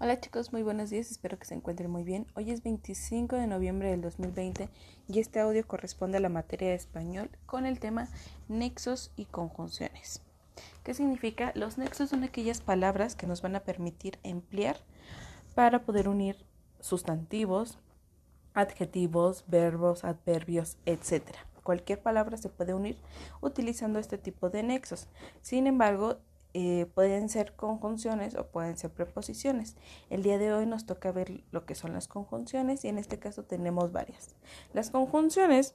[0.00, 2.26] Hola chicos, muy buenos días, espero que se encuentren muy bien.
[2.34, 4.68] Hoy es 25 de noviembre del 2020
[5.06, 8.08] y este audio corresponde a la materia de español con el tema
[8.48, 10.20] nexos y conjunciones.
[10.82, 11.52] ¿Qué significa?
[11.54, 14.78] Los nexos son aquellas palabras que nos van a permitir emplear
[15.54, 16.44] para poder unir
[16.80, 17.78] sustantivos,
[18.52, 21.22] adjetivos, verbos, adverbios, etc.
[21.62, 22.98] Cualquier palabra se puede unir
[23.40, 25.06] utilizando este tipo de nexos.
[25.40, 26.18] Sin embargo,
[26.56, 29.76] eh, pueden ser conjunciones o pueden ser preposiciones.
[30.08, 33.18] El día de hoy nos toca ver lo que son las conjunciones y en este
[33.18, 34.36] caso tenemos varias.
[34.72, 35.74] Las conjunciones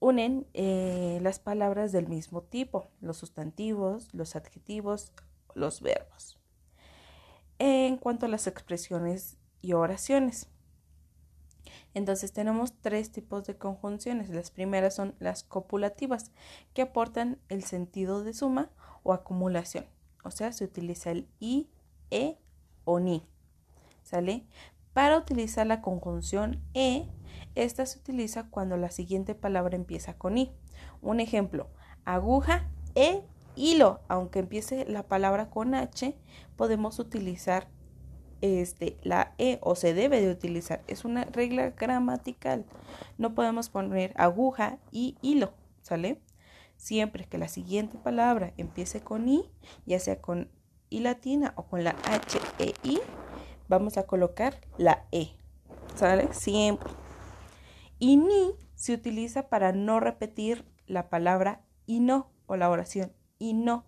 [0.00, 5.12] unen eh, las palabras del mismo tipo, los sustantivos, los adjetivos,
[5.54, 6.36] los verbos.
[7.60, 10.48] En cuanto a las expresiones y oraciones.
[11.94, 14.30] Entonces tenemos tres tipos de conjunciones.
[14.30, 16.32] Las primeras son las copulativas,
[16.74, 18.70] que aportan el sentido de suma
[19.02, 19.86] o acumulación.
[20.24, 21.68] O sea, se utiliza el i,
[22.10, 22.36] e
[22.84, 23.26] o ni.
[24.02, 24.44] ¿Sale?
[24.92, 27.08] Para utilizar la conjunción e,
[27.54, 30.52] esta se utiliza cuando la siguiente palabra empieza con i.
[31.00, 31.68] Un ejemplo,
[32.04, 33.22] aguja e
[33.56, 34.00] hilo.
[34.08, 36.16] Aunque empiece la palabra con h,
[36.56, 37.68] podemos utilizar
[38.42, 40.82] este, la E o se debe de utilizar.
[40.88, 42.66] Es una regla gramatical.
[43.16, 46.20] No podemos poner aguja y hilo, ¿sale?
[46.82, 49.48] Siempre que la siguiente palabra empiece con I,
[49.86, 50.50] ya sea con
[50.90, 52.98] I latina o con la H e I,
[53.68, 55.28] vamos a colocar la E,
[55.94, 56.34] ¿sale?
[56.34, 56.90] Siempre.
[58.00, 63.54] Y ni se utiliza para no repetir la palabra y no o la oración y
[63.54, 63.84] no.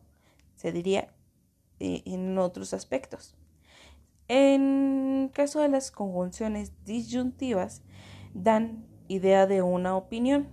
[0.55, 1.13] Se diría
[1.81, 3.35] eh, en otros aspectos.
[4.29, 7.83] En caso de las conjunciones disyuntivas,
[8.35, 10.47] dan idea de una opinión,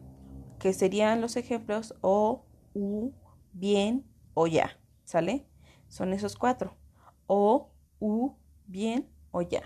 [0.62, 2.45] que serían los ejemplos o,
[2.76, 3.14] u,
[3.52, 5.48] bien o ya, ¿sale?
[5.88, 6.78] Son esos cuatro.
[7.26, 8.34] O, u,
[8.67, 9.64] bien o ya.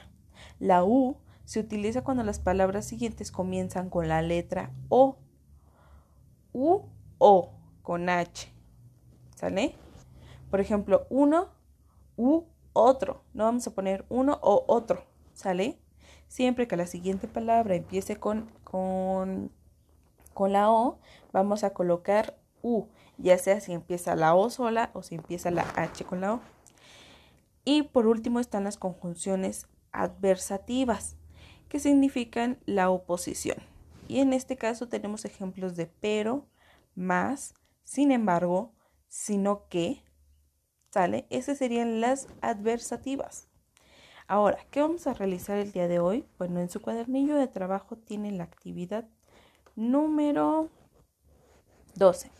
[0.57, 5.17] La u se utiliza cuando las palabras siguientes comienzan con la letra o.
[6.53, 6.83] U,
[7.17, 7.51] o,
[7.81, 8.53] con h,
[9.35, 9.75] ¿sale?
[10.49, 11.49] Por ejemplo, uno,
[12.15, 13.21] u, otro.
[13.33, 15.03] No vamos a poner uno o otro,
[15.33, 15.77] ¿sale?
[16.29, 19.51] Siempre que la siguiente palabra empiece con, con,
[20.35, 20.99] con la O,
[21.31, 22.85] vamos a colocar U,
[23.17, 26.41] ya sea si empieza la O sola o si empieza la H con la O.
[27.63, 31.15] Y por último están las conjunciones adversativas,
[31.69, 33.57] que significan la oposición.
[34.07, 36.45] Y en este caso tenemos ejemplos de pero,
[36.93, 38.73] más, sin embargo,
[39.07, 40.03] sino que,
[40.91, 41.27] ¿Sale?
[41.29, 43.49] Esas serían las adversativas.
[44.27, 46.25] Ahora, ¿qué vamos a realizar el día de hoy?
[46.37, 49.05] Bueno, en su cuadernillo de trabajo tiene la actividad
[49.75, 50.69] número
[51.95, 52.31] 12.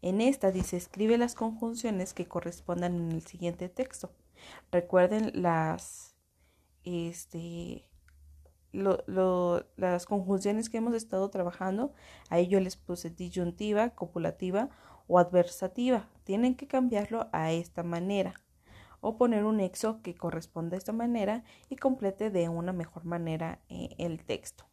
[0.00, 4.12] En esta dice, escribe las conjunciones que correspondan en el siguiente texto.
[4.70, 6.14] Recuerden las,
[6.84, 7.88] este,
[8.72, 11.92] las conjunciones que hemos estado trabajando.
[12.30, 14.70] Ahí yo les puse disyuntiva, copulativa
[15.08, 16.08] o adversativa.
[16.24, 18.34] Tienen que cambiarlo a esta manera
[19.00, 23.60] o poner un nexo que corresponda a esta manera y complete de una mejor manera
[23.68, 24.64] eh, el texto.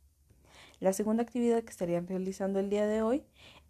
[0.80, 3.24] La segunda actividad que estarían realizando el día de hoy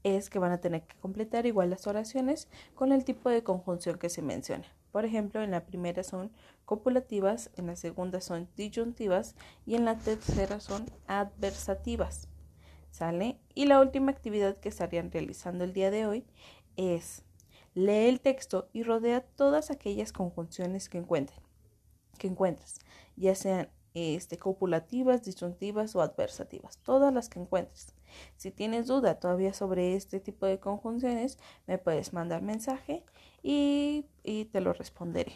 [0.03, 3.97] es que van a tener que completar igual las oraciones con el tipo de conjunción
[3.97, 4.65] que se menciona.
[4.91, 6.31] Por ejemplo, en la primera son
[6.63, 12.27] copulativas, en la segunda son disyuntivas y en la tercera son adversativas.
[12.91, 13.37] ¿Sale?
[13.53, 16.25] Y la última actividad que estarían realizando el día de hoy
[16.77, 17.23] es
[17.73, 21.41] lee el texto y rodea todas aquellas conjunciones que encuentres,
[22.17, 22.79] que encuentres
[23.17, 27.95] ya sean este, copulativas, disyuntivas o adversativas, todas las que encuentres.
[28.37, 33.03] Si tienes duda todavía sobre este tipo de conjunciones, me puedes mandar mensaje
[33.41, 35.33] y, y te lo responderé.